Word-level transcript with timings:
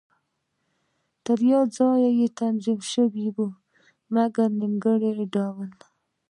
تر 1.25 1.39
یوه 1.51 1.65
ځایه 1.77 2.27
تنظیم 2.41 2.79
شوې 2.91 3.27
وې، 3.35 3.49
مګر 4.13 4.49
په 4.51 4.55
نیمګړي 4.59 5.13
ډول. 5.35 5.69